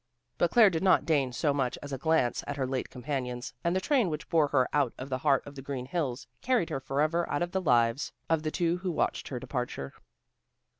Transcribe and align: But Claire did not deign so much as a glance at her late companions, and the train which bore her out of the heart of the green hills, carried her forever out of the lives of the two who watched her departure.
But 0.39 0.49
Claire 0.49 0.71
did 0.71 0.81
not 0.81 1.05
deign 1.05 1.31
so 1.31 1.53
much 1.53 1.77
as 1.83 1.93
a 1.93 1.97
glance 1.99 2.43
at 2.47 2.55
her 2.57 2.65
late 2.65 2.89
companions, 2.89 3.53
and 3.63 3.75
the 3.75 3.79
train 3.79 4.09
which 4.09 4.27
bore 4.31 4.47
her 4.47 4.67
out 4.73 4.95
of 4.97 5.09
the 5.09 5.19
heart 5.19 5.45
of 5.45 5.53
the 5.53 5.61
green 5.61 5.85
hills, 5.85 6.25
carried 6.41 6.71
her 6.71 6.79
forever 6.79 7.29
out 7.29 7.43
of 7.43 7.51
the 7.51 7.61
lives 7.61 8.11
of 8.27 8.41
the 8.41 8.49
two 8.49 8.77
who 8.77 8.89
watched 8.89 9.27
her 9.27 9.39
departure. 9.39 9.93